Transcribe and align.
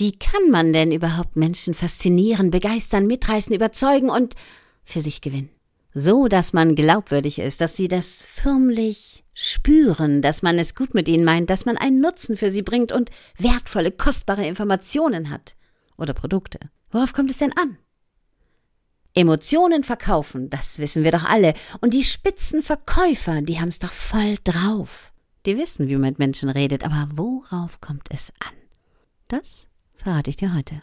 Wie 0.00 0.12
kann 0.12 0.48
man 0.50 0.72
denn 0.72 0.92
überhaupt 0.92 1.36
Menschen 1.36 1.74
faszinieren, 1.74 2.50
begeistern, 2.50 3.06
mitreißen, 3.06 3.54
überzeugen 3.54 4.08
und 4.08 4.34
für 4.82 5.02
sich 5.02 5.20
gewinnen? 5.20 5.50
So, 5.92 6.26
dass 6.26 6.54
man 6.54 6.74
glaubwürdig 6.74 7.38
ist, 7.38 7.60
dass 7.60 7.76
sie 7.76 7.86
das 7.86 8.24
förmlich 8.24 9.24
spüren, 9.34 10.22
dass 10.22 10.40
man 10.40 10.58
es 10.58 10.74
gut 10.74 10.94
mit 10.94 11.06
ihnen 11.06 11.26
meint, 11.26 11.50
dass 11.50 11.66
man 11.66 11.76
einen 11.76 12.00
Nutzen 12.00 12.38
für 12.38 12.50
sie 12.50 12.62
bringt 12.62 12.92
und 12.92 13.10
wertvolle, 13.36 13.90
kostbare 13.90 14.46
Informationen 14.46 15.28
hat. 15.28 15.54
Oder 15.98 16.14
Produkte. 16.14 16.58
Worauf 16.90 17.12
kommt 17.12 17.30
es 17.30 17.36
denn 17.36 17.52
an? 17.58 17.76
Emotionen 19.12 19.84
verkaufen, 19.84 20.48
das 20.48 20.78
wissen 20.78 21.04
wir 21.04 21.12
doch 21.12 21.24
alle. 21.24 21.52
Und 21.82 21.92
die 21.92 22.04
Spitzenverkäufer, 22.04 23.42
die 23.42 23.60
haben's 23.60 23.80
doch 23.80 23.92
voll 23.92 24.36
drauf. 24.44 25.12
Die 25.44 25.58
wissen, 25.58 25.88
wie 25.88 25.96
man 25.96 26.08
mit 26.08 26.18
Menschen 26.18 26.48
redet, 26.48 26.84
aber 26.84 27.06
worauf 27.12 27.82
kommt 27.82 28.08
es 28.08 28.32
an? 28.38 28.56
Das 29.28 29.66
verrate 30.00 30.30
ich 30.30 30.36
dir 30.36 30.54
heute. 30.54 30.82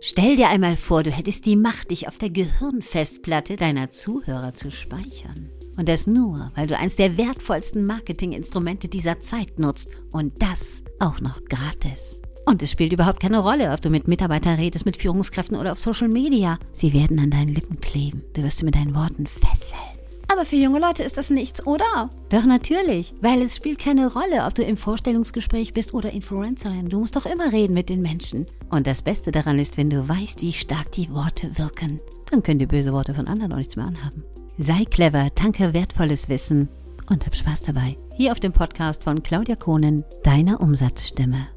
Stell 0.00 0.36
dir 0.36 0.48
einmal 0.48 0.76
vor, 0.76 1.02
du 1.02 1.10
hättest 1.10 1.44
die 1.46 1.56
Macht, 1.56 1.90
dich 1.90 2.08
auf 2.08 2.16
der 2.16 2.30
Gehirnfestplatte 2.30 3.56
deiner 3.56 3.90
Zuhörer 3.90 4.54
zu 4.54 4.70
speichern. 4.70 5.50
Und 5.76 5.88
das 5.88 6.06
nur, 6.06 6.50
weil 6.54 6.66
du 6.66 6.76
eins 6.76 6.96
der 6.96 7.16
wertvollsten 7.16 7.86
Marketinginstrumente 7.86 8.88
dieser 8.88 9.20
Zeit 9.20 9.58
nutzt. 9.58 9.88
Und 10.10 10.42
das 10.42 10.82
auch 10.98 11.20
noch 11.20 11.44
gratis. 11.44 12.20
Und 12.46 12.62
es 12.62 12.70
spielt 12.70 12.92
überhaupt 12.92 13.20
keine 13.20 13.38
Rolle, 13.38 13.72
ob 13.72 13.82
du 13.82 13.90
mit 13.90 14.08
Mitarbeitern 14.08 14.56
redest, 14.56 14.86
mit 14.86 14.96
Führungskräften 14.96 15.56
oder 15.56 15.72
auf 15.72 15.78
Social 15.78 16.08
Media. 16.08 16.58
Sie 16.72 16.92
werden 16.92 17.18
an 17.18 17.30
deinen 17.30 17.54
Lippen 17.54 17.80
kleben. 17.80 18.24
Du 18.32 18.42
wirst 18.42 18.58
sie 18.58 18.64
mit 18.64 18.74
deinen 18.74 18.94
Worten 18.94 19.26
fesseln. 19.26 19.89
Aber 20.30 20.46
für 20.46 20.56
junge 20.56 20.78
Leute 20.78 21.02
ist 21.02 21.16
das 21.16 21.28
nichts, 21.30 21.66
oder? 21.66 22.10
Doch 22.28 22.44
natürlich, 22.44 23.14
weil 23.20 23.42
es 23.42 23.56
spielt 23.56 23.80
keine 23.80 24.12
Rolle, 24.12 24.44
ob 24.46 24.54
du 24.54 24.62
im 24.62 24.76
Vorstellungsgespräch 24.76 25.74
bist 25.74 25.92
oder 25.92 26.12
Influencerin. 26.12 26.88
Du 26.88 27.00
musst 27.00 27.16
doch 27.16 27.26
immer 27.26 27.50
reden 27.50 27.74
mit 27.74 27.88
den 27.88 28.00
Menschen. 28.00 28.46
Und 28.70 28.86
das 28.86 29.02
Beste 29.02 29.32
daran 29.32 29.58
ist, 29.58 29.76
wenn 29.76 29.90
du 29.90 30.08
weißt, 30.08 30.40
wie 30.40 30.52
stark 30.52 30.92
die 30.92 31.10
Worte 31.10 31.58
wirken. 31.58 31.98
Dann 32.30 32.44
können 32.44 32.60
die 32.60 32.66
böse 32.66 32.92
Worte 32.92 33.12
von 33.12 33.26
anderen 33.26 33.52
auch 33.52 33.56
nichts 33.56 33.74
mehr 33.74 33.86
anhaben. 33.86 34.22
Sei 34.56 34.84
clever, 34.84 35.34
tanke 35.34 35.74
wertvolles 35.74 36.28
Wissen 36.28 36.68
und 37.08 37.26
hab 37.26 37.34
Spaß 37.34 37.62
dabei. 37.62 37.96
Hier 38.14 38.30
auf 38.30 38.38
dem 38.38 38.52
Podcast 38.52 39.02
von 39.02 39.24
Claudia 39.24 39.56
Kohnen, 39.56 40.04
deiner 40.22 40.60
Umsatzstimme. 40.60 41.48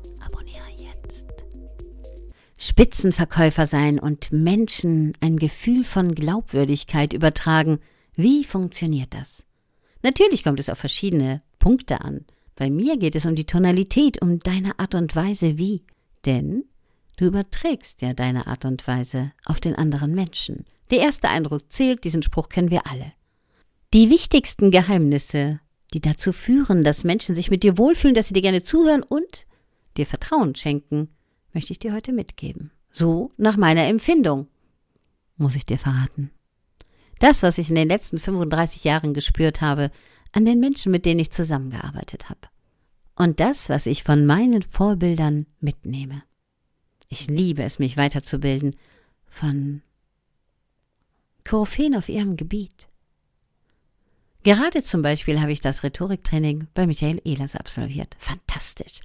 Spitzenverkäufer 2.66 3.68
sein 3.68 4.00
und 4.00 4.32
Menschen 4.32 5.12
ein 5.20 5.36
Gefühl 5.36 5.84
von 5.84 6.16
Glaubwürdigkeit 6.16 7.12
übertragen. 7.12 7.80
Wie 8.16 8.44
funktioniert 8.44 9.14
das? 9.14 9.44
Natürlich 10.04 10.44
kommt 10.44 10.60
es 10.60 10.70
auf 10.70 10.78
verschiedene 10.78 11.42
Punkte 11.60 12.02
an. 12.02 12.26
Bei 12.56 12.70
mir 12.70 12.98
geht 12.98 13.16
es 13.16 13.26
um 13.26 13.36
die 13.36 13.46
Tonalität, 13.46 14.22
um 14.22 14.40
deine 14.40 14.78
Art 14.78 14.96
und 14.96 15.16
Weise 15.16 15.58
wie. 15.58 15.84
Denn 16.26 16.66
du 17.18 17.26
überträgst 17.26 18.02
ja 18.02 18.14
deine 18.14 18.48
Art 18.48 18.66
und 18.66 18.86
Weise 18.88 19.32
auf 19.46 19.60
den 19.60 19.76
anderen 19.76 20.14
Menschen. 20.14 20.66
Der 20.92 21.00
erste 21.00 21.30
Eindruck 21.30 21.72
zählt, 21.72 22.04
diesen 22.04 22.22
Spruch 22.22 22.50
kennen 22.50 22.70
wir 22.70 22.86
alle. 22.86 23.14
Die 23.94 24.10
wichtigsten 24.10 24.70
Geheimnisse, 24.70 25.60
die 25.94 26.02
dazu 26.02 26.34
führen, 26.34 26.84
dass 26.84 27.04
Menschen 27.04 27.36
sich 27.36 27.50
mit 27.50 27.64
dir 27.64 27.78
wohlfühlen, 27.78 28.16
dass 28.16 28.28
sie 28.28 28.34
dir 28.34 28.42
gerne 28.42 28.64
zuhören 28.64 29.04
und 29.04 29.46
dir 29.98 30.06
Vertrauen 30.06 30.56
schenken, 30.56 31.10
möchte 31.54 31.72
ich 31.72 31.80
dir 31.80 31.94
heute 31.94 32.12
mitgeben. 32.12 32.72
So 32.92 33.32
nach 33.38 33.58
meiner 33.58 33.86
Empfindung, 33.86 34.48
muss 35.38 35.56
ich 35.56 35.66
dir 35.66 35.80
verraten. 35.80 36.32
Das, 37.24 37.42
was 37.42 37.58
ich 37.58 37.70
in 37.70 37.76
den 37.76 37.88
letzten 37.88 38.20
35 38.20 38.84
Jahren 38.84 39.14
gespürt 39.14 39.62
habe, 39.62 39.92
an 40.34 40.44
den 40.44 40.60
Menschen, 40.60 40.92
mit 40.92 41.06
denen 41.06 41.22
ich 41.22 41.32
zusammengearbeitet 41.32 42.30
habe. 42.30 42.50
Und 43.16 43.40
das, 43.40 43.70
was 43.70 43.86
ich 43.86 44.04
von 44.04 44.26
meinen 44.26 44.62
Vorbildern 44.62 45.46
mitnehme. 45.62 46.24
Ich 47.08 47.28
liebe 47.28 47.64
es, 47.64 47.80
mich 47.80 47.96
weiterzubilden 47.96 48.76
von 49.30 49.82
Koryphäen 51.48 51.96
auf 51.96 52.10
ihrem 52.10 52.36
Gebiet. 52.36 52.90
Gerade 54.44 54.84
zum 54.84 55.02
Beispiel 55.02 55.40
habe 55.40 55.54
ich 55.54 55.62
das 55.62 55.84
Rhetoriktraining 55.84 56.68
bei 56.74 56.86
Michael 56.86 57.22
Ehlers 57.24 57.56
absolviert. 57.56 58.18
Fantastisch. 58.20 59.00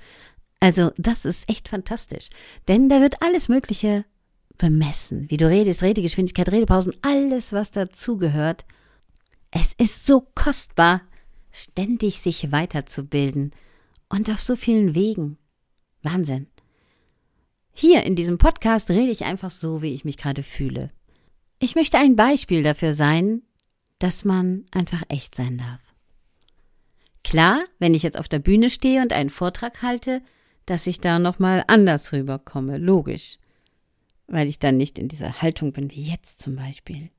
Also, 0.58 0.90
das 0.96 1.24
ist 1.24 1.48
echt 1.48 1.68
fantastisch. 1.68 2.30
Denn 2.66 2.88
da 2.88 3.00
wird 3.00 3.22
alles 3.22 3.48
Mögliche 3.48 4.04
bemessen. 4.58 5.30
Wie 5.30 5.36
du 5.36 5.48
redest, 5.48 5.82
Redegeschwindigkeit, 5.82 6.50
Redepausen, 6.50 6.94
alles, 7.02 7.52
was 7.52 7.70
dazugehört. 7.70 8.64
Es 9.50 9.72
ist 9.78 10.06
so 10.06 10.26
kostbar, 10.34 11.02
ständig 11.52 12.20
sich 12.20 12.52
weiterzubilden. 12.52 13.52
Und 14.08 14.28
auf 14.30 14.40
so 14.40 14.56
vielen 14.56 14.94
Wegen. 14.94 15.38
Wahnsinn. 16.02 16.46
Hier 17.72 18.04
in 18.04 18.16
diesem 18.16 18.38
Podcast 18.38 18.90
rede 18.90 19.12
ich 19.12 19.24
einfach 19.24 19.50
so, 19.50 19.82
wie 19.82 19.94
ich 19.94 20.04
mich 20.04 20.16
gerade 20.16 20.42
fühle. 20.42 20.90
Ich 21.60 21.74
möchte 21.74 21.98
ein 21.98 22.16
Beispiel 22.16 22.62
dafür 22.62 22.92
sein, 22.92 23.42
dass 23.98 24.24
man 24.24 24.64
einfach 24.72 25.02
echt 25.08 25.34
sein 25.34 25.58
darf. 25.58 25.80
Klar, 27.24 27.62
wenn 27.78 27.94
ich 27.94 28.02
jetzt 28.02 28.18
auf 28.18 28.28
der 28.28 28.38
Bühne 28.38 28.70
stehe 28.70 29.02
und 29.02 29.12
einen 29.12 29.30
Vortrag 29.30 29.82
halte, 29.82 30.22
dass 30.66 30.86
ich 30.86 31.00
da 31.00 31.18
nochmal 31.18 31.64
anders 31.66 32.12
rüberkomme, 32.12 32.78
logisch. 32.78 33.38
Weil 34.28 34.48
ich 34.48 34.58
dann 34.58 34.76
nicht 34.76 34.98
in 34.98 35.08
dieser 35.08 35.42
Haltung 35.42 35.72
bin 35.72 35.90
wie 35.90 36.02
jetzt 36.02 36.40
zum 36.40 36.56
Beispiel. 36.56 37.10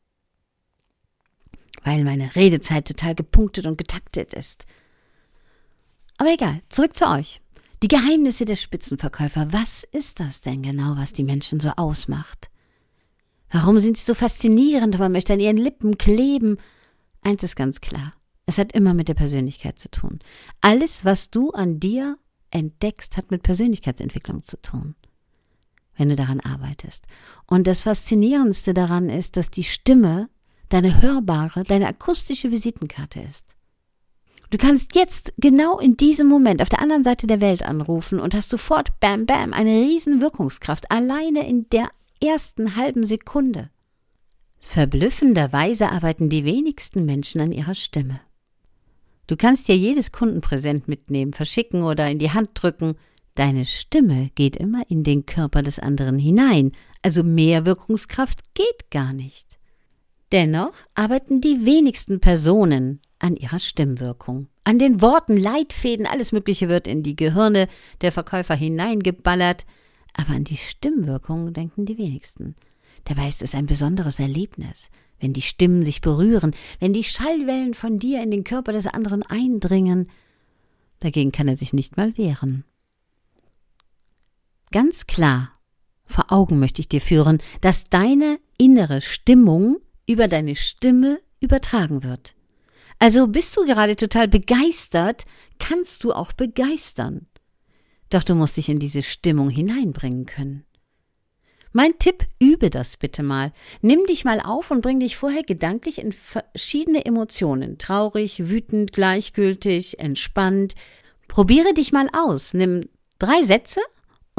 Weil 1.83 2.03
meine 2.03 2.35
Redezeit 2.35 2.87
total 2.87 3.15
gepunktet 3.15 3.65
und 3.65 3.77
getaktet 3.77 4.33
ist. 4.33 4.65
Aber 6.17 6.31
egal, 6.31 6.61
zurück 6.69 6.95
zu 6.95 7.05
euch. 7.07 7.41
Die 7.81 7.87
Geheimnisse 7.87 8.45
der 8.45 8.57
Spitzenverkäufer. 8.57 9.53
Was 9.53 9.83
ist 9.91 10.19
das 10.19 10.41
denn 10.41 10.61
genau, 10.61 10.97
was 10.97 11.13
die 11.13 11.23
Menschen 11.23 11.59
so 11.59 11.69
ausmacht? 11.69 12.49
Warum 13.49 13.79
sind 13.79 13.97
sie 13.97 14.03
so 14.03 14.13
faszinierend? 14.13 14.99
Man 14.99 15.11
möchte 15.11 15.33
an 15.33 15.39
ihren 15.39 15.57
Lippen 15.57 15.97
kleben. 15.97 16.57
Eins 17.21 17.41
ist 17.43 17.55
ganz 17.55 17.81
klar. 17.81 18.13
Es 18.45 18.57
hat 18.57 18.73
immer 18.73 18.93
mit 18.93 19.07
der 19.07 19.13
Persönlichkeit 19.13 19.79
zu 19.79 19.89
tun. 19.89 20.19
Alles, 20.61 21.05
was 21.05 21.29
du 21.29 21.51
an 21.51 21.79
dir 21.79 22.17
entdeckst, 22.51 23.15
hat 23.15 23.31
mit 23.31 23.43
Persönlichkeitsentwicklung 23.43 24.43
zu 24.43 24.61
tun, 24.61 24.95
wenn 25.99 26.09
du 26.09 26.15
daran 26.15 26.39
arbeitest. 26.39 27.05
Und 27.45 27.67
das 27.67 27.83
Faszinierendste 27.83 28.73
daran 28.73 29.09
ist, 29.09 29.37
dass 29.37 29.51
die 29.51 29.63
Stimme 29.63 30.29
deine 30.69 31.01
hörbare, 31.01 31.63
deine 31.63 31.87
akustische 31.87 32.51
Visitenkarte 32.51 33.19
ist. 33.21 33.45
Du 34.49 34.57
kannst 34.57 34.95
jetzt 34.95 35.33
genau 35.37 35.77
in 35.77 35.95
diesem 35.95 36.27
Moment 36.27 36.61
auf 36.61 36.69
der 36.69 36.81
anderen 36.81 37.03
Seite 37.03 37.27
der 37.27 37.41
Welt 37.41 37.63
anrufen 37.63 38.19
und 38.19 38.33
hast 38.33 38.49
sofort 38.49 38.99
bam 38.99 39.27
bam 39.27 39.53
eine 39.53 39.69
riesen 39.69 40.21
Wirkungskraft 40.21 40.89
alleine 40.89 41.47
in 41.47 41.69
der 41.69 41.89
ersten 42.23 42.75
halben 42.75 43.05
Sekunde. 43.05 43.69
Verblüffenderweise 44.59 45.91
arbeiten 45.91 46.29
die 46.29 46.45
wenigsten 46.45 47.05
Menschen 47.05 47.41
an 47.41 47.51
ihrer 47.51 47.75
Stimme. 47.75 48.21
Du 49.27 49.35
kannst 49.37 49.67
ja 49.67 49.75
jedes 49.75 50.11
Kundenpräsent 50.11 50.87
mitnehmen, 50.87 51.33
verschicken 51.33 51.83
oder 51.83 52.09
in 52.09 52.17
die 52.17 52.31
Hand 52.31 52.49
drücken. 52.55 52.95
Deine 53.39 53.63
Stimme 53.63 54.31
geht 54.35 54.57
immer 54.57 54.83
in 54.89 55.05
den 55.05 55.25
Körper 55.25 55.61
des 55.61 55.79
anderen 55.79 56.19
hinein, 56.19 56.73
also 57.01 57.23
mehr 57.23 57.65
Wirkungskraft 57.65 58.53
geht 58.53 58.91
gar 58.91 59.13
nicht. 59.13 59.57
Dennoch 60.33 60.73
arbeiten 60.93 61.39
die 61.39 61.65
wenigsten 61.65 62.19
Personen 62.19 62.99
an 63.17 63.37
ihrer 63.37 63.59
Stimmwirkung. 63.59 64.49
An 64.65 64.77
den 64.77 64.99
Worten, 64.99 65.37
Leitfäden, 65.37 66.05
alles 66.05 66.33
Mögliche 66.33 66.67
wird 66.67 66.85
in 66.85 67.01
die 67.01 67.15
Gehirne 67.15 67.69
der 68.01 68.11
Verkäufer 68.11 68.55
hineingeballert, 68.55 69.65
aber 70.15 70.31
an 70.33 70.43
die 70.43 70.57
Stimmwirkung 70.57 71.53
denken 71.53 71.85
die 71.85 71.97
wenigsten. 71.97 72.57
Dabei 73.05 73.29
ist 73.29 73.41
es 73.41 73.55
ein 73.55 73.67
besonderes 73.67 74.19
Erlebnis 74.19 74.89
wenn 75.21 75.33
die 75.33 75.41
Stimmen 75.41 75.85
sich 75.85 76.01
berühren, 76.01 76.55
wenn 76.79 76.93
die 76.93 77.03
Schallwellen 77.03 77.73
von 77.73 77.99
dir 77.99 78.23
in 78.23 78.31
den 78.31 78.43
Körper 78.43 78.71
des 78.71 78.87
anderen 78.87 79.23
eindringen, 79.23 80.09
dagegen 80.99 81.31
kann 81.31 81.47
er 81.47 81.57
sich 81.57 81.73
nicht 81.73 81.97
mal 81.97 82.17
wehren. 82.17 82.63
Ganz 84.71 85.07
klar 85.07 85.51
vor 86.09 86.31
Augen 86.31 86.59
möchte 86.59 86.81
ich 86.81 86.89
dir 86.89 87.01
führen, 87.01 87.39
dass 87.61 87.83
deine 87.83 88.39
innere 88.57 88.99
Stimmung 88.99 89.77
über 90.07 90.27
deine 90.27 90.55
Stimme 90.55 91.19
übertragen 91.39 92.03
wird. 92.03 92.33
Also 92.97 93.27
bist 93.27 93.55
du 93.55 93.65
gerade 93.65 93.95
total 93.95 94.27
begeistert, 94.27 95.25
kannst 95.59 96.03
du 96.03 96.11
auch 96.11 96.33
begeistern. 96.33 97.27
Doch 98.09 98.23
du 98.23 98.33
musst 98.33 98.57
dich 98.57 98.69
in 98.69 98.79
diese 98.79 99.03
Stimmung 99.03 99.49
hineinbringen 99.51 100.25
können. 100.25 100.65
Mein 101.71 101.99
Tipp, 101.99 102.25
übe 102.39 102.71
das 102.71 102.97
bitte 102.97 103.21
mal. 103.21 103.51
Nimm 103.81 104.07
dich 104.07 104.25
mal 104.25 104.41
auf 104.41 104.71
und 104.71 104.81
bring 104.81 104.99
dich 104.99 105.15
vorher 105.15 105.43
gedanklich 105.43 105.99
in 105.99 106.11
verschiedene 106.11 107.05
Emotionen. 107.05 107.77
Traurig, 107.77 108.49
wütend, 108.49 108.91
gleichgültig, 108.93 109.99
entspannt. 109.99 110.73
Probiere 111.27 111.75
dich 111.75 111.91
mal 111.91 112.09
aus. 112.11 112.55
Nimm 112.55 112.89
drei 113.19 113.43
Sätze 113.43 113.81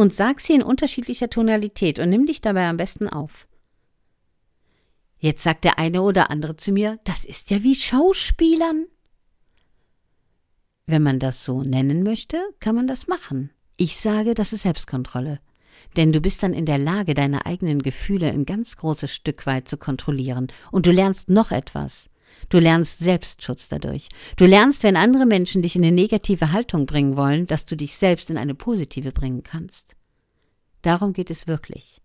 und 0.00 0.14
sag 0.14 0.40
sie 0.40 0.54
in 0.54 0.62
unterschiedlicher 0.62 1.28
Tonalität 1.30 1.98
und 1.98 2.10
nimm 2.10 2.26
dich 2.26 2.40
dabei 2.40 2.66
am 2.68 2.76
besten 2.76 3.08
auf. 3.08 3.46
Jetzt 5.18 5.42
sagt 5.42 5.64
der 5.64 5.78
eine 5.78 6.00
oder 6.02 6.30
andere 6.30 6.56
zu 6.56 6.72
mir, 6.72 6.98
das 7.04 7.24
ist 7.24 7.50
ja 7.50 7.62
wie 7.62 7.74
Schauspielern. 7.74 8.86
Wenn 10.86 11.02
man 11.02 11.18
das 11.18 11.44
so 11.44 11.62
nennen 11.62 12.02
möchte, 12.02 12.40
kann 12.58 12.74
man 12.74 12.86
das 12.86 13.06
machen. 13.06 13.50
Ich 13.76 13.98
sage, 13.98 14.34
das 14.34 14.52
ist 14.52 14.62
Selbstkontrolle. 14.62 15.40
denn 15.96 16.12
du 16.12 16.20
bist 16.20 16.42
dann 16.42 16.52
in 16.52 16.66
der 16.66 16.78
Lage, 16.78 17.14
deine 17.14 17.46
eigenen 17.46 17.82
Gefühle 17.82 18.28
ein 18.28 18.44
ganz 18.44 18.76
großes 18.76 19.12
Stück 19.14 19.46
weit 19.46 19.68
zu 19.68 19.76
kontrollieren. 19.76 20.48
Und 20.70 20.86
du 20.86 20.92
lernst 20.92 21.28
noch 21.28 21.50
etwas. 21.50 22.09
Du 22.48 22.58
lernst 22.58 22.98
Selbstschutz 23.00 23.68
dadurch. 23.68 24.08
Du 24.36 24.46
lernst, 24.46 24.82
wenn 24.82 24.96
andere 24.96 25.26
Menschen 25.26 25.62
dich 25.62 25.76
in 25.76 25.84
eine 25.84 25.92
negative 25.92 26.52
Haltung 26.52 26.86
bringen 26.86 27.16
wollen, 27.16 27.46
dass 27.46 27.66
du 27.66 27.76
dich 27.76 27.96
selbst 27.96 28.30
in 28.30 28.38
eine 28.38 28.54
positive 28.54 29.12
bringen 29.12 29.42
kannst. 29.42 29.94
Darum 30.82 31.12
geht 31.12 31.30
es 31.30 31.46
wirklich. 31.46 32.00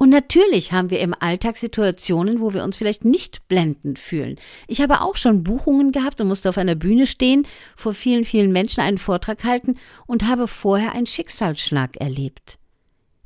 Und 0.00 0.10
natürlich 0.10 0.72
haben 0.72 0.90
wir 0.90 1.00
im 1.00 1.12
Alltag 1.18 1.56
Situationen, 1.56 2.40
wo 2.40 2.54
wir 2.54 2.62
uns 2.62 2.76
vielleicht 2.76 3.04
nicht 3.04 3.48
blendend 3.48 3.98
fühlen. 3.98 4.36
Ich 4.68 4.80
habe 4.80 5.00
auch 5.00 5.16
schon 5.16 5.42
Buchungen 5.42 5.90
gehabt 5.90 6.20
und 6.20 6.28
musste 6.28 6.48
auf 6.48 6.56
einer 6.56 6.76
Bühne 6.76 7.06
stehen, 7.06 7.46
vor 7.76 7.94
vielen, 7.94 8.24
vielen 8.24 8.52
Menschen 8.52 8.80
einen 8.80 8.98
Vortrag 8.98 9.42
halten 9.42 9.76
und 10.06 10.28
habe 10.28 10.46
vorher 10.46 10.92
einen 10.92 11.06
Schicksalsschlag 11.06 11.96
erlebt. 11.96 12.58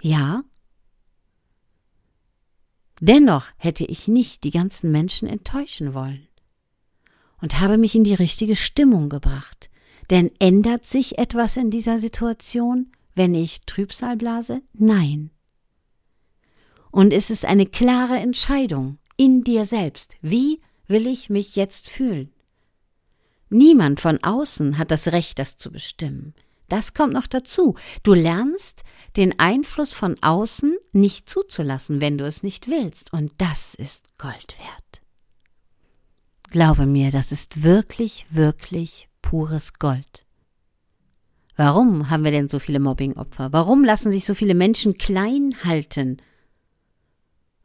Ja. 0.00 0.43
Dennoch 3.04 3.46
hätte 3.56 3.84
ich 3.84 4.06
nicht 4.06 4.44
die 4.44 4.52
ganzen 4.52 4.93
Menschen 4.93 5.26
enttäuschen 5.26 5.93
wollen. 5.93 6.28
Und 7.40 7.58
habe 7.58 7.76
mich 7.76 7.96
in 7.96 8.04
die 8.04 8.14
richtige 8.14 8.54
Stimmung 8.54 9.08
gebracht. 9.08 9.70
Denn 10.10 10.31
ändert 10.38 10.84
sich 10.84 11.19
etwas 11.19 11.56
in 11.56 11.69
dieser 11.69 11.99
Situation, 11.99 12.93
wenn 13.16 13.34
ich 13.34 13.62
Trübsal 13.62 14.16
blase? 14.16 14.62
Nein. 14.72 15.31
Und 16.93 17.12
es 17.12 17.31
ist 17.31 17.44
eine 17.44 17.66
klare 17.66 18.19
Entscheidung 18.19 18.99
in 19.16 19.43
dir 19.43 19.64
selbst. 19.64 20.14
Wie 20.20 20.60
will 20.87 21.08
ich 21.08 21.28
mich 21.28 21.56
jetzt 21.56 21.88
fühlen? 21.88 22.31
Niemand 23.50 24.00
von 24.00 24.22
außen 24.22 24.78
hat 24.78 24.93
das 24.93 25.08
Recht, 25.08 25.40
das 25.40 25.56
zu 25.56 25.72
bestimmen. 25.72 26.34
Das 26.72 26.94
kommt 26.94 27.12
noch 27.12 27.26
dazu. 27.26 27.76
Du 28.02 28.14
lernst, 28.14 28.82
den 29.16 29.38
Einfluss 29.38 29.92
von 29.92 30.16
außen 30.22 30.74
nicht 30.92 31.28
zuzulassen, 31.28 32.00
wenn 32.00 32.16
du 32.16 32.24
es 32.24 32.42
nicht 32.42 32.66
willst. 32.66 33.12
Und 33.12 33.30
das 33.36 33.74
ist 33.74 34.06
Gold 34.16 34.56
wert. 34.58 35.02
Glaube 36.50 36.86
mir, 36.86 37.10
das 37.10 37.30
ist 37.30 37.62
wirklich, 37.62 38.24
wirklich 38.30 39.10
pures 39.20 39.74
Gold. 39.74 40.24
Warum 41.56 42.08
haben 42.08 42.24
wir 42.24 42.30
denn 42.30 42.48
so 42.48 42.58
viele 42.58 42.80
Mobbingopfer? 42.80 43.52
Warum 43.52 43.84
lassen 43.84 44.10
sich 44.10 44.24
so 44.24 44.34
viele 44.34 44.54
Menschen 44.54 44.96
klein 44.96 45.54
halten? 45.64 46.22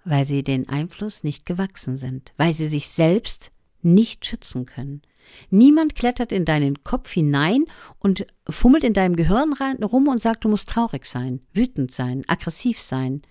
weil 0.10 0.26
sie 0.26 0.42
den 0.42 0.70
Einfluss 0.70 1.26
nicht 1.26 1.46
gewachsen 1.46 1.98
sind, 1.98 2.34
weil 2.38 2.54
sie 2.54 2.70
sich 2.70 2.88
selbst 2.88 3.52
nicht 3.82 4.26
schützen 4.26 4.66
können. 4.66 5.02
Niemand 5.50 5.96
klettert 5.96 6.32
in 6.32 6.46
deinen 6.46 6.84
Kopf 6.84 7.12
hinein 7.12 7.66
und 8.00 8.26
fummelt 8.50 8.84
in 8.84 8.94
deinem 8.94 9.16
Gehirn 9.16 9.54
rein, 9.54 9.84
rum 9.84 10.08
und 10.08 10.22
sagt, 10.22 10.46
du 10.46 10.50
musst 10.50 10.70
traurig 10.70 11.06
sein, 11.06 11.42
wütend 11.54 11.92
sein, 11.92 12.24
aggressiv 12.28 12.80
sein. 12.80 13.22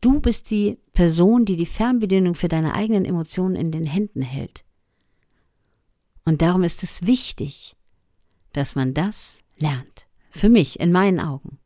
Du 0.00 0.20
bist 0.20 0.50
die 0.50 0.78
Person, 0.92 1.44
die 1.44 1.56
die 1.56 1.66
Fernbedienung 1.66 2.34
für 2.34 2.48
deine 2.48 2.74
eigenen 2.74 3.04
Emotionen 3.04 3.56
in 3.56 3.70
den 3.70 3.84
Händen 3.84 4.22
hält. 4.22 4.64
Und 6.24 6.42
darum 6.42 6.64
ist 6.64 6.82
es 6.82 7.06
wichtig, 7.06 7.76
dass 8.52 8.74
man 8.74 8.94
das 8.94 9.38
lernt. 9.56 10.06
Für 10.30 10.48
mich, 10.48 10.80
in 10.80 10.92
meinen 10.92 11.20
Augen. 11.20 11.58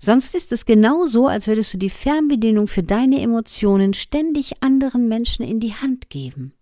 Sonst 0.00 0.34
ist 0.34 0.50
es 0.50 0.64
genau 0.64 1.06
so, 1.06 1.28
als 1.28 1.46
würdest 1.46 1.74
du 1.74 1.78
die 1.78 1.90
Fernbedienung 1.90 2.66
für 2.66 2.82
deine 2.82 3.20
Emotionen 3.20 3.94
ständig 3.94 4.60
anderen 4.60 5.06
Menschen 5.06 5.44
in 5.44 5.60
die 5.60 5.74
Hand 5.74 6.10
geben. 6.10 6.54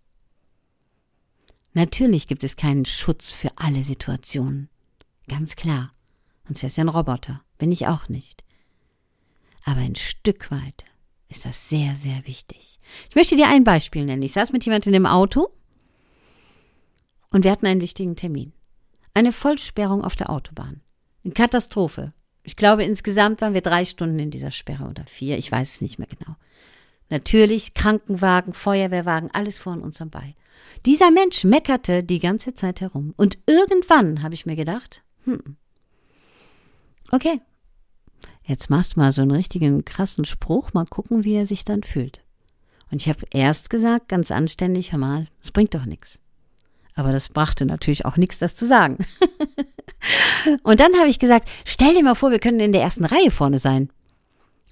Natürlich 1.72 2.26
gibt 2.26 2.44
es 2.44 2.56
keinen 2.56 2.84
Schutz 2.84 3.32
für 3.32 3.50
alle 3.56 3.84
Situationen. 3.84 4.68
Ganz 5.28 5.54
klar. 5.56 5.92
Sonst 6.46 6.62
wär's 6.62 6.76
ja 6.76 6.84
ein 6.84 6.88
Roboter. 6.88 7.42
Bin 7.58 7.70
ich 7.70 7.86
auch 7.86 8.08
nicht. 8.08 8.42
Aber 9.64 9.80
ein 9.80 9.94
Stück 9.94 10.50
weit 10.50 10.84
ist 11.28 11.44
das 11.44 11.68
sehr, 11.68 11.94
sehr 11.94 12.26
wichtig. 12.26 12.80
Ich 13.08 13.14
möchte 13.14 13.36
dir 13.36 13.48
ein 13.48 13.62
Beispiel 13.62 14.04
nennen. 14.04 14.22
Ich 14.22 14.32
saß 14.32 14.52
mit 14.52 14.64
jemandem 14.64 14.94
im 14.94 15.06
Auto 15.06 15.50
und 17.30 17.44
wir 17.44 17.52
hatten 17.52 17.66
einen 17.66 17.80
wichtigen 17.80 18.16
Termin. 18.16 18.52
Eine 19.14 19.32
Vollsperrung 19.32 20.04
auf 20.04 20.16
der 20.16 20.30
Autobahn. 20.30 20.80
Eine 21.24 21.34
Katastrophe. 21.34 22.12
Ich 22.42 22.56
glaube, 22.56 22.84
insgesamt 22.84 23.40
waren 23.42 23.54
wir 23.54 23.60
drei 23.60 23.84
Stunden 23.84 24.18
in 24.18 24.30
dieser 24.30 24.50
Sperre 24.50 24.84
oder 24.84 25.04
vier, 25.06 25.38
ich 25.38 25.52
weiß 25.52 25.74
es 25.74 25.80
nicht 25.80 25.98
mehr 25.98 26.08
genau. 26.08 26.36
Natürlich 27.10 27.74
Krankenwagen, 27.74 28.52
Feuerwehrwagen, 28.52 29.30
alles 29.32 29.58
vor 29.58 29.72
uns 29.72 29.98
bei. 30.10 30.34
Dieser 30.86 31.10
Mensch 31.10 31.44
meckerte 31.44 32.02
die 32.02 32.20
ganze 32.20 32.54
Zeit 32.54 32.80
herum. 32.80 33.12
Und 33.16 33.38
irgendwann 33.46 34.22
habe 34.22 34.34
ich 34.34 34.46
mir 34.46 34.56
gedacht, 34.56 35.02
hm, 35.24 35.56
okay, 37.10 37.40
jetzt 38.44 38.70
machst 38.70 38.96
du 38.96 39.00
mal 39.00 39.12
so 39.12 39.22
einen 39.22 39.32
richtigen 39.32 39.84
krassen 39.84 40.24
Spruch, 40.24 40.72
mal 40.72 40.86
gucken, 40.86 41.24
wie 41.24 41.34
er 41.34 41.46
sich 41.46 41.64
dann 41.64 41.82
fühlt. 41.82 42.22
Und 42.90 43.00
ich 43.00 43.08
habe 43.08 43.26
erst 43.30 43.70
gesagt, 43.70 44.08
ganz 44.08 44.30
anständig, 44.30 44.92
hör 44.92 44.98
mal, 44.98 45.26
es 45.42 45.52
bringt 45.52 45.74
doch 45.74 45.84
nichts. 45.84 46.18
Aber 46.94 47.12
das 47.12 47.28
brachte 47.28 47.66
natürlich 47.66 48.04
auch 48.04 48.16
nichts, 48.16 48.38
das 48.38 48.56
zu 48.56 48.66
sagen. 48.66 48.98
Und 50.62 50.80
dann 50.80 50.94
habe 50.98 51.08
ich 51.08 51.18
gesagt, 51.18 51.48
stell 51.64 51.94
dir 51.94 52.02
mal 52.02 52.14
vor, 52.14 52.30
wir 52.30 52.40
können 52.40 52.60
in 52.60 52.72
der 52.72 52.82
ersten 52.82 53.04
Reihe 53.04 53.30
vorne 53.30 53.58
sein. 53.58 53.90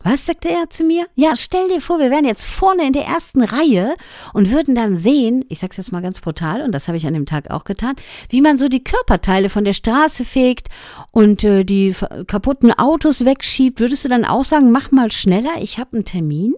Was 0.00 0.26
sagte 0.26 0.48
er 0.48 0.70
zu 0.70 0.84
mir? 0.84 1.06
Ja, 1.16 1.34
stell 1.34 1.68
dir 1.68 1.80
vor, 1.80 1.98
wir 1.98 2.10
wären 2.10 2.24
jetzt 2.24 2.46
vorne 2.46 2.86
in 2.86 2.92
der 2.92 3.04
ersten 3.04 3.42
Reihe 3.42 3.94
und 4.32 4.50
würden 4.50 4.74
dann 4.74 4.96
sehen, 4.96 5.44
ich 5.48 5.58
sag's 5.58 5.76
jetzt 5.76 5.90
mal 5.90 6.02
ganz 6.02 6.20
brutal, 6.20 6.62
und 6.62 6.72
das 6.72 6.86
habe 6.86 6.96
ich 6.96 7.06
an 7.06 7.14
dem 7.14 7.26
Tag 7.26 7.50
auch 7.50 7.64
getan, 7.64 7.96
wie 8.28 8.40
man 8.40 8.58
so 8.58 8.68
die 8.68 8.84
Körperteile 8.84 9.48
von 9.48 9.64
der 9.64 9.72
Straße 9.72 10.24
fegt 10.24 10.68
und 11.10 11.42
äh, 11.42 11.64
die 11.64 11.94
kaputten 12.26 12.72
Autos 12.72 13.24
wegschiebt. 13.24 13.80
Würdest 13.80 14.04
du 14.04 14.08
dann 14.08 14.24
auch 14.24 14.44
sagen, 14.44 14.70
mach 14.70 14.92
mal 14.92 15.10
schneller, 15.10 15.60
ich 15.60 15.78
habe 15.78 15.94
einen 15.94 16.04
Termin? 16.04 16.54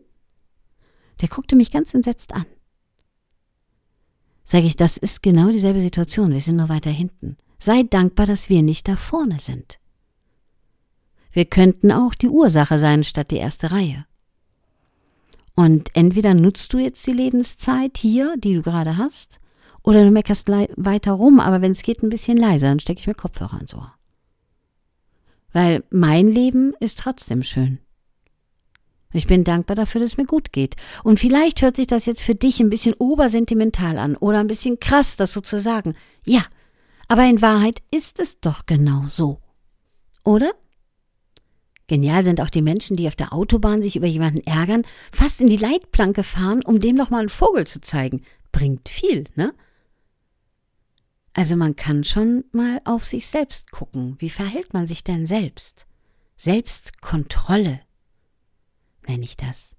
Der 1.23 1.29
guckte 1.29 1.57
mich 1.57 1.71
ganz 1.71 1.95
entsetzt 1.95 2.35
an. 2.35 2.47
Sage 4.45 4.67
ich, 4.67 4.77
das 4.77 4.97
ist 4.97 5.23
genau 5.23 5.49
dieselbe 5.49 5.81
Situation, 5.81 6.33
wir 6.33 6.41
sind 6.41 6.57
nur 6.57 6.69
weiter 6.69 6.91
hinten. 6.91 7.37
Sei 7.59 7.85
dankbar, 7.85 8.27
dass 8.27 8.49
wir 8.49 8.63
nicht 8.63 8.89
da 8.89 8.97
vorne 8.97 9.39
sind. 9.39 9.79
Wir 11.33 11.45
könnten 11.45 11.93
auch 11.93 12.15
die 12.15 12.29
Ursache 12.29 12.79
sein 12.79 13.05
statt 13.05 13.31
die 13.31 13.37
erste 13.37 13.71
Reihe. 13.71 14.05
Und 15.55 15.91
entweder 15.95 16.35
nutzt 16.35 16.73
du 16.73 16.79
jetzt 16.79 17.07
die 17.07 17.13
Lebenszeit 17.13 17.99
hier, 17.99 18.37
die 18.37 18.55
du 18.55 18.63
gerade 18.63 18.97
hast, 18.97 19.41
oder 19.83 20.05
du 20.05 20.11
meckerst 20.11 20.49
weiter 20.49 21.13
rum, 21.13 21.41
aber 21.41 21.63
wenn 21.63 21.73
es 21.73 21.83
geht, 21.83 22.03
ein 22.03 22.11
bisschen 22.11 22.37
leiser, 22.37 22.69
dann 22.69 22.81
stecke 22.81 23.01
ich 23.01 23.07
mir 23.07 23.15
Kopfhörer 23.15 23.61
ins 23.61 23.75
Ohr. 23.75 23.95
Weil 25.53 25.85
mein 25.91 26.29
Leben 26.29 26.75
ist 26.81 26.99
trotzdem 26.99 27.43
schön. 27.43 27.79
Ich 29.13 29.27
bin 29.27 29.43
dankbar 29.43 29.75
dafür, 29.75 30.01
dass 30.01 30.13
es 30.13 30.17
mir 30.19 30.27
gut 30.27 30.53
geht. 30.53 30.77
Und 31.03 31.19
vielleicht 31.19 31.63
hört 31.63 31.77
sich 31.77 31.89
das 31.89 32.07
jetzt 32.07 32.23
für 32.23 32.37
dich 32.37 32.61
ein 32.61 32.71
bisschen 32.71 32.95
obersentimental 32.95 33.99
an 33.99 34.17
oder 34.17 34.39
ein 34.39 34.47
bisschen 34.47 34.79
krass, 34.79 35.17
das 35.17 35.33
so 35.33 35.41
zu 35.41 35.59
sagen. 35.59 35.97
Ja, 36.25 36.45
aber 37.09 37.25
in 37.25 37.43
Wahrheit 37.43 37.83
ist 37.91 38.21
es 38.21 38.41
doch 38.41 38.67
genau 38.67 39.07
so. 39.09 39.41
Oder? 40.25 40.53
Genial 41.91 42.25
sind 42.25 42.41
auch 42.41 42.51
die 42.51 42.63
Menschen, 42.63 42.97
die 42.97 43.09
auf 43.09 43.17
der 43.17 43.33
Autobahn 43.33 43.83
sich 43.83 43.97
über 43.97 44.07
jemanden 44.07 44.47
ärgern, 44.47 44.83
fast 45.11 45.41
in 45.41 45.49
die 45.49 45.57
Leitplanke 45.57 46.23
fahren, 46.23 46.63
um 46.65 46.79
dem 46.79 46.95
noch 46.95 47.11
mal 47.11 47.19
einen 47.19 47.29
Vogel 47.29 47.67
zu 47.67 47.81
zeigen. 47.81 48.23
Bringt 48.53 48.89
viel, 48.89 49.25
ne? 49.35 49.53
Also 51.33 51.57
man 51.57 51.75
kann 51.75 52.05
schon 52.05 52.45
mal 52.53 52.81
auf 52.85 53.05
sich 53.05 53.27
selbst 53.27 53.73
gucken. 53.73 54.15
Wie 54.21 54.31
verhält 54.31 54.73
man 54.73 54.87
sich 54.87 55.03
denn 55.03 55.27
selbst? 55.27 55.85
Selbstkontrolle 56.37 57.81
nenne 59.09 59.25
ich 59.25 59.37
das. 59.37 59.73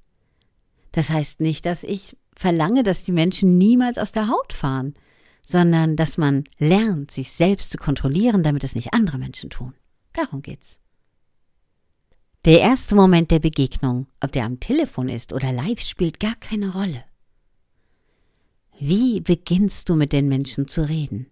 Das 0.91 1.09
heißt 1.09 1.39
nicht, 1.39 1.65
dass 1.65 1.83
ich 1.85 2.17
verlange, 2.35 2.83
dass 2.83 3.05
die 3.05 3.13
Menschen 3.13 3.57
niemals 3.57 3.97
aus 3.97 4.11
der 4.11 4.27
Haut 4.27 4.51
fahren 4.51 4.95
sondern 5.47 5.95
dass 5.95 6.17
man 6.17 6.43
lernt, 6.59 7.11
sich 7.11 7.31
selbst 7.31 7.71
zu 7.71 7.77
kontrollieren, 7.77 8.43
damit 8.43 8.63
es 8.63 8.75
nicht 8.75 8.93
andere 8.93 9.17
Menschen 9.17 9.49
tun. 9.49 9.73
Darum 10.13 10.41
geht's. 10.41 10.80
Der 12.45 12.59
erste 12.59 12.95
Moment 12.95 13.29
der 13.29 13.39
Begegnung, 13.39 14.07
ob 14.19 14.31
der 14.31 14.45
am 14.45 14.59
Telefon 14.59 15.09
ist 15.09 15.31
oder 15.31 15.51
live, 15.51 15.79
spielt 15.79 16.19
gar 16.19 16.33
keine 16.35 16.73
Rolle. 16.73 17.03
Wie 18.79 19.21
beginnst 19.21 19.89
du 19.89 19.95
mit 19.95 20.11
den 20.11 20.27
Menschen 20.27 20.67
zu 20.67 20.87
reden? 20.87 21.27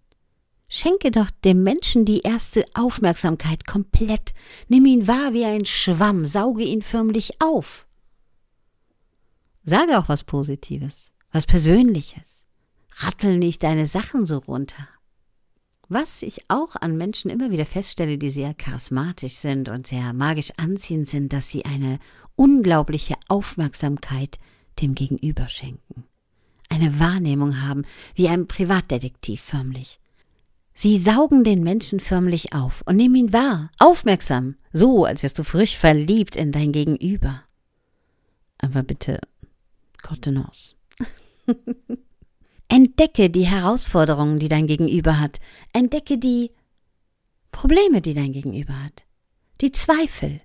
Schenke 0.67 1.09
doch 1.09 1.31
dem 1.43 1.63
Menschen 1.63 2.05
die 2.05 2.19
erste 2.19 2.63
Aufmerksamkeit 2.75 3.65
komplett, 3.65 4.35
nimm 4.67 4.85
ihn 4.85 5.07
wahr 5.07 5.33
wie 5.33 5.45
ein 5.45 5.65
Schwamm, 5.65 6.27
sauge 6.27 6.63
ihn 6.63 6.83
förmlich 6.83 7.41
auf. 7.41 7.87
Sage 9.63 9.97
auch 9.97 10.09
was 10.09 10.23
Positives, 10.23 11.07
was 11.31 11.47
Persönliches 11.47 12.43
rattel 12.97 13.37
nicht 13.37 13.63
deine 13.63 13.87
Sachen 13.87 14.25
so 14.25 14.37
runter. 14.37 14.87
Was 15.91 16.21
ich 16.21 16.43
auch 16.49 16.75
an 16.75 16.97
Menschen 16.97 17.31
immer 17.31 17.49
wieder 17.49 17.65
feststelle, 17.65 18.19
die 18.19 18.29
sehr 18.29 18.53
charismatisch 18.53 19.33
sind 19.33 19.69
und 19.69 19.87
sehr 19.87 20.13
magisch 20.13 20.51
anziehend 20.55 21.09
sind, 21.09 21.33
dass 21.33 21.49
sie 21.49 21.65
eine 21.65 21.97
unglaubliche 22.35 23.15
Aufmerksamkeit 23.27 24.37
dem 24.81 24.93
Gegenüber 24.93 25.49
schenken. 25.49 26.03
Eine 26.69 26.99
Wahrnehmung 26.99 27.63
haben, 27.63 27.85
wie 28.13 28.29
ein 28.29 28.47
Privatdetektiv 28.47 29.41
förmlich. 29.41 29.99
Sie 30.75 30.99
saugen 30.99 31.43
den 31.43 31.63
Menschen 31.63 31.99
förmlich 31.99 32.53
auf 32.53 32.83
und 32.85 32.95
nehmen 32.95 33.15
ihn 33.15 33.33
wahr, 33.33 33.71
aufmerksam, 33.79 34.57
so 34.71 35.05
als 35.05 35.23
wärst 35.23 35.39
du 35.39 35.43
frisch 35.43 35.75
verliebt 35.75 36.35
in 36.35 36.51
dein 36.51 36.71
Gegenüber. 36.71 37.41
Aber 38.59 38.83
bitte, 38.83 39.19
Contenance. 40.03 40.75
Entdecke 42.69 43.29
die 43.29 43.47
Herausforderungen, 43.47 44.39
die 44.39 44.47
dein 44.47 44.67
Gegenüber 44.67 45.19
hat. 45.19 45.39
Entdecke 45.73 46.17
die 46.17 46.51
Probleme, 47.51 48.01
die 48.01 48.13
dein 48.13 48.31
Gegenüber 48.31 48.83
hat. 48.83 49.05
Die 49.61 49.71
Zweifel. 49.71 50.39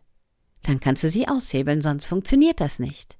Dann 0.63 0.81
kannst 0.81 1.05
du 1.05 1.11
sie 1.11 1.29
aushebeln, 1.29 1.83
sonst 1.83 2.07
funktioniert 2.07 2.61
das 2.61 2.79
nicht. 2.79 3.19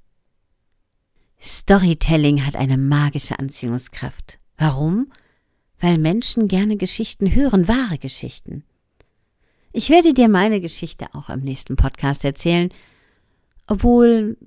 Storytelling 1.41 2.47
hat 2.47 2.57
eine 2.57 2.79
magische 2.79 3.39
Anziehungskraft. 3.39 4.39
Warum? 4.57 5.13
Weil 5.79 5.99
Menschen 5.99 6.49
gerne 6.49 6.79
Geschichten 6.79 7.35
hören, 7.35 7.69
wahre 7.69 7.99
Geschichten. 7.99 8.65
Ich 9.73 9.91
werde 9.91 10.15
dir 10.15 10.29
meine 10.29 10.63
Geschichte 10.63 11.07
auch 11.13 11.29
im 11.29 11.41
nächsten 11.41 11.77
Podcast 11.77 12.25
erzählen, 12.25 12.71
obwohl 13.67 14.39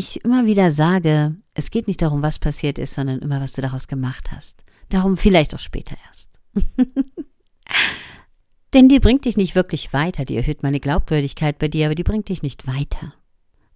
ich 0.00 0.24
immer 0.24 0.46
wieder 0.46 0.72
sage, 0.72 1.36
es 1.54 1.70
geht 1.70 1.86
nicht 1.86 2.02
darum, 2.02 2.22
was 2.22 2.38
passiert 2.38 2.78
ist, 2.78 2.94
sondern 2.94 3.20
immer, 3.20 3.40
was 3.40 3.52
du 3.52 3.62
daraus 3.62 3.86
gemacht 3.86 4.32
hast. 4.32 4.64
Darum 4.88 5.16
vielleicht 5.16 5.54
auch 5.54 5.60
später 5.60 5.96
erst. 6.08 6.30
Denn 8.74 8.88
die 8.88 9.00
bringt 9.00 9.24
dich 9.24 9.36
nicht 9.36 9.54
wirklich 9.54 9.92
weiter, 9.92 10.24
die 10.24 10.36
erhöht 10.36 10.62
meine 10.62 10.80
Glaubwürdigkeit 10.80 11.58
bei 11.58 11.68
dir, 11.68 11.86
aber 11.86 11.94
die 11.94 12.04
bringt 12.04 12.28
dich 12.28 12.42
nicht 12.42 12.66
weiter. 12.66 13.14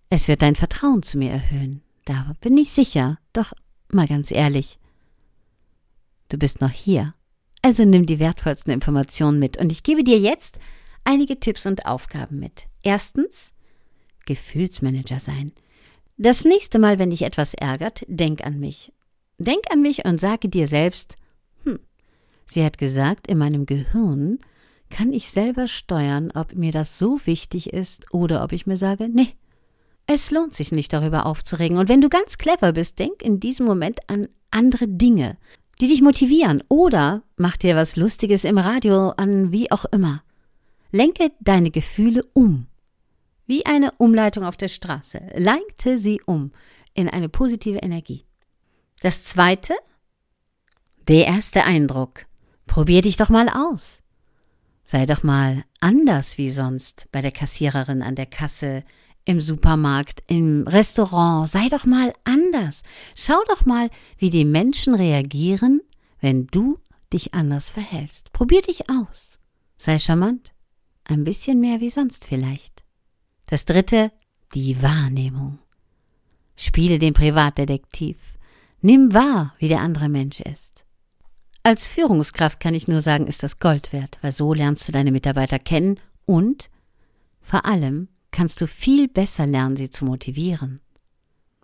Es 0.08 0.28
wird 0.28 0.42
dein 0.42 0.54
Vertrauen 0.54 1.02
zu 1.02 1.18
mir 1.18 1.30
erhöhen. 1.30 1.82
Da 2.04 2.32
bin 2.40 2.56
ich 2.56 2.70
sicher. 2.70 3.18
Doch 3.32 3.52
mal 3.90 4.06
ganz 4.06 4.30
ehrlich. 4.30 4.78
Du 6.28 6.38
bist 6.38 6.60
noch 6.60 6.70
hier. 6.70 7.14
Also 7.62 7.84
nimm 7.84 8.06
die 8.06 8.18
wertvollsten 8.18 8.72
Informationen 8.72 9.38
mit 9.38 9.56
und 9.56 9.72
ich 9.72 9.82
gebe 9.82 10.04
dir 10.04 10.18
jetzt 10.18 10.58
einige 11.02 11.40
Tipps 11.40 11.66
und 11.66 11.86
Aufgaben 11.86 12.38
mit. 12.38 12.66
Erstens, 12.82 13.52
Gefühlsmanager 14.26 15.18
sein. 15.18 15.52
Das 16.16 16.44
nächste 16.44 16.78
Mal, 16.78 16.98
wenn 16.98 17.10
dich 17.10 17.22
etwas 17.22 17.54
ärgert, 17.54 18.04
denk 18.08 18.44
an 18.44 18.60
mich. 18.60 18.92
Denk 19.38 19.64
an 19.72 19.82
mich 19.82 20.04
und 20.04 20.20
sage 20.20 20.48
dir 20.48 20.68
selbst, 20.68 21.16
hm, 21.64 21.80
sie 22.46 22.64
hat 22.64 22.78
gesagt, 22.78 23.26
in 23.26 23.38
meinem 23.38 23.66
Gehirn 23.66 24.38
kann 24.90 25.12
ich 25.12 25.28
selber 25.28 25.66
steuern, 25.66 26.30
ob 26.34 26.54
mir 26.54 26.70
das 26.70 26.98
so 26.98 27.18
wichtig 27.24 27.72
ist 27.72 28.12
oder 28.12 28.44
ob 28.44 28.52
ich 28.52 28.66
mir 28.66 28.76
sage, 28.76 29.08
nee, 29.08 29.34
es 30.06 30.30
lohnt 30.30 30.54
sich 30.54 30.70
nicht 30.70 30.92
darüber 30.92 31.26
aufzuregen. 31.26 31.78
Und 31.78 31.88
wenn 31.88 32.00
du 32.00 32.08
ganz 32.08 32.38
clever 32.38 32.72
bist, 32.72 32.98
denk 32.98 33.22
in 33.22 33.40
diesem 33.40 33.66
Moment 33.66 33.98
an 34.08 34.28
andere 34.50 34.86
Dinge, 34.86 35.36
die 35.80 35.88
dich 35.88 36.02
motivieren 36.02 36.62
oder 36.68 37.22
mach 37.36 37.56
dir 37.56 37.74
was 37.74 37.96
Lustiges 37.96 38.44
im 38.44 38.58
Radio 38.58 39.10
an, 39.16 39.50
wie 39.50 39.72
auch 39.72 39.84
immer. 39.86 40.22
Lenke 40.92 41.32
deine 41.40 41.72
Gefühle 41.72 42.22
um. 42.34 42.68
Wie 43.46 43.66
eine 43.66 43.92
Umleitung 43.98 44.44
auf 44.44 44.56
der 44.56 44.68
Straße. 44.68 45.20
Lenkte 45.34 45.98
sie 45.98 46.20
um 46.24 46.52
in 46.94 47.08
eine 47.08 47.28
positive 47.28 47.78
Energie. 47.78 48.24
Das 49.00 49.24
zweite? 49.24 49.74
Der 51.08 51.26
erste 51.26 51.64
Eindruck. 51.64 52.26
Probier 52.66 53.02
dich 53.02 53.16
doch 53.16 53.28
mal 53.28 53.48
aus. 53.48 54.00
Sei 54.84 55.06
doch 55.06 55.22
mal 55.22 55.64
anders 55.80 56.38
wie 56.38 56.50
sonst 56.50 57.08
bei 57.12 57.20
der 57.20 57.32
Kassiererin 57.32 58.02
an 58.02 58.14
der 58.14 58.26
Kasse, 58.26 58.84
im 59.24 59.40
Supermarkt, 59.40 60.22
im 60.28 60.66
Restaurant. 60.66 61.48
Sei 61.48 61.68
doch 61.68 61.86
mal 61.86 62.12
anders. 62.24 62.82
Schau 63.14 63.40
doch 63.48 63.64
mal, 63.64 63.90
wie 64.18 64.30
die 64.30 64.44
Menschen 64.44 64.94
reagieren, 64.94 65.80
wenn 66.20 66.46
du 66.46 66.78
dich 67.12 67.34
anders 67.34 67.70
verhältst. 67.70 68.32
Probier 68.32 68.62
dich 68.62 68.90
aus. 68.90 69.38
Sei 69.78 69.98
charmant. 69.98 70.52
Ein 71.04 71.24
bisschen 71.24 71.60
mehr 71.60 71.80
wie 71.80 71.90
sonst 71.90 72.24
vielleicht. 72.24 72.83
Das 73.54 73.66
dritte, 73.66 74.10
die 74.52 74.82
Wahrnehmung. 74.82 75.60
Spiele 76.56 76.98
den 76.98 77.14
Privatdetektiv. 77.14 78.16
Nimm 78.80 79.14
wahr, 79.14 79.54
wie 79.60 79.68
der 79.68 79.80
andere 79.80 80.08
Mensch 80.08 80.40
ist. 80.40 80.84
Als 81.62 81.86
Führungskraft 81.86 82.58
kann 82.58 82.74
ich 82.74 82.88
nur 82.88 83.00
sagen, 83.00 83.28
ist 83.28 83.44
das 83.44 83.60
Gold 83.60 83.92
wert, 83.92 84.18
weil 84.22 84.32
so 84.32 84.54
lernst 84.54 84.88
du 84.88 84.90
deine 84.90 85.12
Mitarbeiter 85.12 85.60
kennen 85.60 86.00
und 86.26 86.68
vor 87.40 87.64
allem 87.64 88.08
kannst 88.32 88.60
du 88.60 88.66
viel 88.66 89.06
besser 89.06 89.46
lernen, 89.46 89.76
sie 89.76 89.88
zu 89.88 90.04
motivieren. 90.04 90.80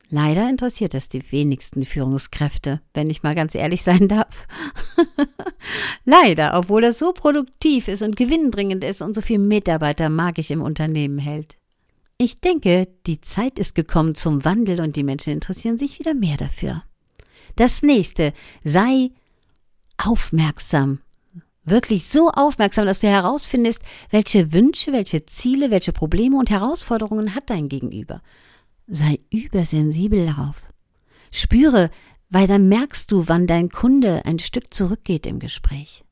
Leider 0.08 0.48
interessiert 0.48 0.94
es 0.94 1.08
die 1.08 1.32
wenigsten 1.32 1.84
Führungskräfte, 1.84 2.82
wenn 2.94 3.10
ich 3.10 3.24
mal 3.24 3.34
ganz 3.34 3.56
ehrlich 3.56 3.82
sein 3.82 4.06
darf. 4.06 4.46
Leider, 6.04 6.56
obwohl 6.56 6.84
es 6.84 7.00
so 7.00 7.12
produktiv 7.12 7.88
ist 7.88 8.02
und 8.02 8.16
gewinnbringend 8.16 8.84
ist 8.84 9.02
und 9.02 9.12
so 9.12 9.22
viel 9.22 9.40
Mitarbeiter 9.40 10.08
magisch 10.08 10.52
im 10.52 10.62
Unternehmen 10.62 11.18
hält. 11.18 11.56
Ich 12.22 12.38
denke, 12.38 12.86
die 13.06 13.22
Zeit 13.22 13.58
ist 13.58 13.74
gekommen 13.74 14.14
zum 14.14 14.44
Wandel 14.44 14.80
und 14.80 14.94
die 14.94 15.04
Menschen 15.04 15.32
interessieren 15.32 15.78
sich 15.78 15.98
wieder 15.98 16.12
mehr 16.12 16.36
dafür. 16.36 16.82
Das 17.56 17.80
nächste, 17.80 18.34
sei 18.62 19.10
aufmerksam 19.96 21.00
wirklich 21.64 22.08
so 22.08 22.30
aufmerksam, 22.30 22.84
dass 22.84 23.00
du 23.00 23.08
herausfindest, 23.08 23.80
welche 24.10 24.52
Wünsche, 24.52 24.92
welche 24.92 25.24
Ziele, 25.24 25.70
welche 25.70 25.92
Probleme 25.92 26.36
und 26.36 26.50
Herausforderungen 26.50 27.34
hat 27.34 27.48
dein 27.48 27.70
Gegenüber. 27.70 28.20
Sei 28.86 29.20
übersensibel 29.30 30.26
darauf. 30.26 30.62
Spüre, 31.32 31.90
weil 32.28 32.46
dann 32.46 32.68
merkst 32.68 33.10
du, 33.10 33.28
wann 33.28 33.46
dein 33.46 33.70
Kunde 33.70 34.26
ein 34.26 34.40
Stück 34.40 34.74
zurückgeht 34.74 35.26
im 35.26 35.38
Gespräch. 35.38 36.02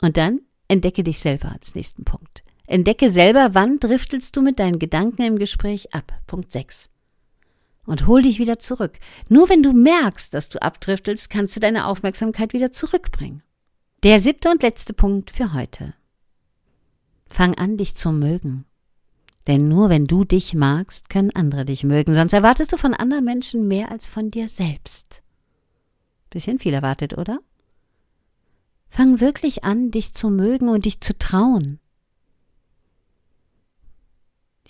Und 0.00 0.16
dann 0.16 0.40
entdecke 0.68 1.04
dich 1.04 1.18
selber 1.18 1.52
als 1.52 1.74
nächsten 1.74 2.04
Punkt. 2.04 2.43
Entdecke 2.74 3.08
selber, 3.08 3.54
wann 3.54 3.78
driftelst 3.78 4.34
du 4.34 4.42
mit 4.42 4.58
deinen 4.58 4.80
Gedanken 4.80 5.22
im 5.22 5.38
Gespräch 5.38 5.94
ab. 5.94 6.12
Punkt 6.26 6.50
6. 6.50 6.88
Und 7.86 8.08
hol 8.08 8.22
dich 8.22 8.40
wieder 8.40 8.58
zurück. 8.58 8.98
Nur 9.28 9.48
wenn 9.48 9.62
du 9.62 9.72
merkst, 9.72 10.34
dass 10.34 10.48
du 10.48 10.60
abdriftelst, 10.60 11.30
kannst 11.30 11.54
du 11.54 11.60
deine 11.60 11.86
Aufmerksamkeit 11.86 12.52
wieder 12.52 12.72
zurückbringen. 12.72 13.44
Der 14.02 14.18
siebte 14.18 14.50
und 14.50 14.64
letzte 14.64 14.92
Punkt 14.92 15.30
für 15.30 15.52
heute. 15.52 15.94
Fang 17.28 17.54
an, 17.54 17.76
dich 17.76 17.94
zu 17.94 18.10
mögen. 18.10 18.64
Denn 19.46 19.68
nur 19.68 19.88
wenn 19.88 20.08
du 20.08 20.24
dich 20.24 20.52
magst, 20.52 21.08
können 21.08 21.30
andere 21.30 21.64
dich 21.64 21.84
mögen, 21.84 22.16
sonst 22.16 22.32
erwartest 22.32 22.72
du 22.72 22.76
von 22.76 22.92
anderen 22.92 23.24
Menschen 23.24 23.68
mehr 23.68 23.92
als 23.92 24.08
von 24.08 24.32
dir 24.32 24.48
selbst. 24.48 25.22
Bisschen 26.28 26.58
viel 26.58 26.74
erwartet, 26.74 27.16
oder? 27.16 27.38
Fang 28.88 29.20
wirklich 29.20 29.62
an, 29.62 29.92
dich 29.92 30.12
zu 30.12 30.28
mögen 30.28 30.68
und 30.68 30.86
dich 30.86 31.00
zu 31.00 31.16
trauen. 31.16 31.78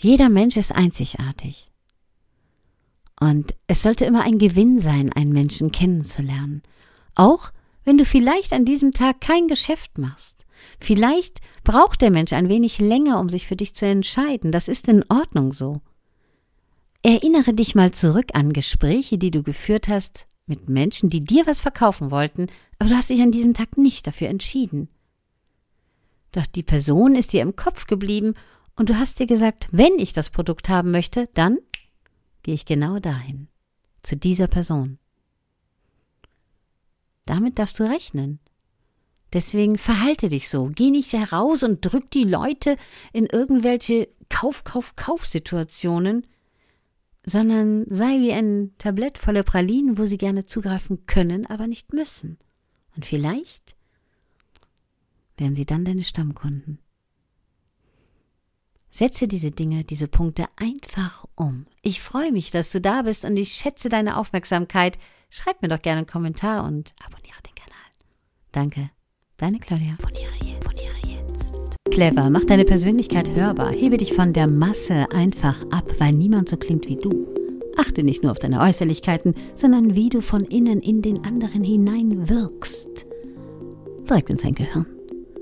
Jeder 0.04 0.28
Mensch 0.28 0.58
ist 0.58 0.76
einzigartig. 0.76 1.70
Und 3.18 3.54
es 3.68 3.80
sollte 3.80 4.04
immer 4.04 4.22
ein 4.22 4.38
Gewinn 4.38 4.78
sein, 4.78 5.10
einen 5.10 5.32
Menschen 5.32 5.72
kennenzulernen. 5.72 6.62
Auch 7.14 7.50
wenn 7.84 7.96
du 7.96 8.04
vielleicht 8.04 8.52
an 8.52 8.66
diesem 8.66 8.92
Tag 8.92 9.22
kein 9.22 9.48
Geschäft 9.48 9.96
machst. 9.96 10.44
Vielleicht 10.78 11.40
braucht 11.62 12.02
der 12.02 12.10
Mensch 12.10 12.34
ein 12.34 12.50
wenig 12.50 12.80
länger, 12.80 13.18
um 13.18 13.30
sich 13.30 13.46
für 13.46 13.56
dich 13.56 13.74
zu 13.74 13.86
entscheiden. 13.86 14.52
Das 14.52 14.68
ist 14.68 14.88
in 14.88 15.06
Ordnung 15.08 15.54
so. 15.54 15.80
Erinnere 17.02 17.54
dich 17.54 17.74
mal 17.74 17.92
zurück 17.92 18.26
an 18.34 18.52
Gespräche, 18.52 19.16
die 19.16 19.30
du 19.30 19.42
geführt 19.42 19.88
hast 19.88 20.26
mit 20.44 20.68
Menschen, 20.68 21.08
die 21.08 21.20
dir 21.20 21.46
was 21.46 21.62
verkaufen 21.62 22.10
wollten, 22.10 22.48
aber 22.78 22.90
du 22.90 22.96
hast 22.96 23.08
dich 23.08 23.22
an 23.22 23.32
diesem 23.32 23.54
Tag 23.54 23.78
nicht 23.78 24.06
dafür 24.06 24.28
entschieden. 24.28 24.90
Doch 26.32 26.44
die 26.44 26.62
Person 26.62 27.14
ist 27.14 27.32
dir 27.32 27.40
im 27.40 27.56
Kopf 27.56 27.86
geblieben 27.86 28.34
und 28.76 28.90
du 28.90 28.98
hast 28.98 29.18
dir 29.20 29.26
gesagt, 29.26 29.68
wenn 29.70 29.98
ich 29.98 30.12
das 30.12 30.30
Produkt 30.30 30.68
haben 30.68 30.90
möchte, 30.90 31.28
dann 31.34 31.58
gehe 32.42 32.54
ich 32.54 32.66
genau 32.66 32.98
dahin, 32.98 33.48
zu 34.02 34.16
dieser 34.16 34.46
Person. 34.46 34.98
Damit 37.24 37.58
darfst 37.58 37.78
du 37.78 37.84
rechnen. 37.84 38.40
Deswegen 39.32 39.78
verhalte 39.78 40.28
dich 40.28 40.48
so. 40.48 40.70
Geh 40.72 40.90
nicht 40.90 41.12
heraus 41.12 41.62
und 41.62 41.80
drück 41.80 42.10
die 42.10 42.24
Leute 42.24 42.76
in 43.12 43.26
irgendwelche 43.26 44.08
Kauf, 44.28 44.62
Kauf, 44.64 44.94
Kaufsituationen, 44.96 46.26
sondern 47.24 47.86
sei 47.88 48.20
wie 48.20 48.32
ein 48.32 48.74
Tablett 48.78 49.18
voller 49.18 49.42
Pralinen, 49.42 49.98
wo 49.98 50.04
sie 50.04 50.18
gerne 50.18 50.44
zugreifen 50.44 51.06
können, 51.06 51.46
aber 51.46 51.66
nicht 51.66 51.92
müssen. 51.92 52.38
Und 52.94 53.06
vielleicht 53.06 53.74
werden 55.36 55.56
sie 55.56 55.66
dann 55.66 55.84
deine 55.84 56.04
Stammkunden. 56.04 56.78
Setze 58.96 59.26
diese 59.26 59.50
Dinge, 59.50 59.82
diese 59.82 60.06
Punkte 60.06 60.44
einfach 60.54 61.24
um. 61.34 61.66
Ich 61.82 62.00
freue 62.00 62.30
mich, 62.30 62.52
dass 62.52 62.70
du 62.70 62.80
da 62.80 63.02
bist 63.02 63.24
und 63.24 63.36
ich 63.36 63.52
schätze 63.54 63.88
deine 63.88 64.16
Aufmerksamkeit. 64.16 65.00
Schreib 65.30 65.60
mir 65.62 65.68
doch 65.68 65.82
gerne 65.82 65.98
einen 65.98 66.06
Kommentar 66.06 66.64
und 66.64 66.94
abonniere 67.04 67.38
den 67.44 67.56
Kanal. 67.56 67.90
Danke. 68.52 68.90
Deine 69.36 69.58
Claudia. 69.58 69.96
Abonniere 70.00 70.32
jetzt. 70.44 70.64
Abonniere 70.64 70.94
jetzt. 71.08 71.52
Clever, 71.90 72.30
mach 72.30 72.44
deine 72.44 72.64
Persönlichkeit 72.64 73.34
hörbar. 73.34 73.72
Hebe 73.72 73.96
dich 73.96 74.12
von 74.12 74.32
der 74.32 74.46
Masse 74.46 75.10
einfach 75.10 75.60
ab, 75.72 75.90
weil 75.98 76.12
niemand 76.12 76.48
so 76.48 76.56
klingt 76.56 76.86
wie 76.86 76.94
du. 76.94 77.26
Achte 77.76 78.04
nicht 78.04 78.22
nur 78.22 78.30
auf 78.30 78.38
deine 78.38 78.60
Äußerlichkeiten, 78.60 79.34
sondern 79.56 79.96
wie 79.96 80.08
du 80.08 80.20
von 80.20 80.44
innen 80.44 80.80
in 80.80 81.02
den 81.02 81.24
anderen 81.24 81.64
hinein 81.64 82.28
wirkst. 82.28 83.06
direkt 84.08 84.30
in 84.30 84.38
sein 84.38 84.54
Gehirn. 84.54 84.86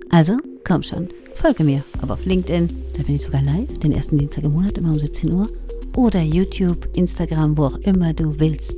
Also, 0.08 0.38
komm 0.64 0.82
schon, 0.82 1.10
folge 1.42 1.64
mir, 1.64 1.82
ob 2.00 2.10
auf 2.10 2.24
LinkedIn, 2.24 2.68
da 2.96 3.02
bin 3.02 3.16
ich 3.16 3.22
sogar 3.22 3.42
live, 3.42 3.76
den 3.80 3.90
ersten 3.90 4.16
Dienstag 4.16 4.44
im 4.44 4.52
Monat, 4.52 4.78
immer 4.78 4.92
um 4.92 4.98
17 5.00 5.32
Uhr, 5.32 5.48
oder 5.96 6.22
YouTube, 6.22 6.86
Instagram, 6.94 7.58
wo 7.58 7.64
auch 7.64 7.78
immer 7.78 8.12
du 8.12 8.38
willst. 8.38 8.76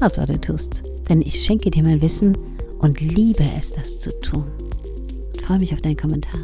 Hauptsache 0.00 0.34
du 0.34 0.40
tust, 0.40 0.84
denn 1.08 1.22
ich 1.22 1.44
schenke 1.44 1.72
dir 1.72 1.82
mein 1.82 2.00
Wissen 2.00 2.38
und 2.78 3.00
liebe 3.00 3.44
es, 3.58 3.72
das 3.72 3.98
zu 3.98 4.12
tun. 4.20 4.44
Ich 5.34 5.42
freue 5.42 5.58
mich 5.58 5.74
auf 5.74 5.80
deinen 5.80 5.96
Kommentar. 5.96 6.40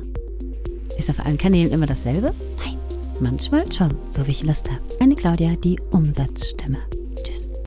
Ist 0.99 1.09
auf 1.09 1.25
allen 1.25 1.38
Kanälen 1.38 1.71
immer 1.71 1.87
dasselbe? 1.87 2.35
Nein, 2.64 2.76
manchmal 3.21 3.71
schon, 3.71 3.95
so 4.11 4.26
wie 4.26 4.33
ich 4.33 4.42
Lust 4.42 4.68
habe. 4.68 4.83
Eine 4.99 5.14
Claudia, 5.14 5.54
die 5.54 5.78
Umsatzstimme. 5.92 6.78